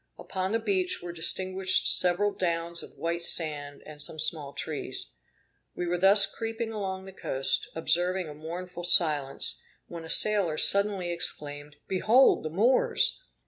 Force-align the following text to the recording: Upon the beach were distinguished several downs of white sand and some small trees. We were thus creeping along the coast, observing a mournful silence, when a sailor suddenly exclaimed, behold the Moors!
Upon 0.17 0.51
the 0.51 0.57
beach 0.59 0.99
were 1.03 1.11
distinguished 1.11 1.99
several 1.99 2.31
downs 2.33 2.81
of 2.81 2.97
white 2.97 3.23
sand 3.23 3.83
and 3.85 4.01
some 4.01 4.17
small 4.17 4.51
trees. 4.51 5.11
We 5.75 5.85
were 5.85 5.99
thus 5.99 6.25
creeping 6.25 6.71
along 6.73 7.05
the 7.05 7.11
coast, 7.11 7.67
observing 7.75 8.27
a 8.27 8.33
mournful 8.33 8.83
silence, 8.83 9.61
when 9.85 10.03
a 10.03 10.09
sailor 10.09 10.57
suddenly 10.57 11.11
exclaimed, 11.11 11.75
behold 11.87 12.43
the 12.43 12.49
Moors! 12.49 13.21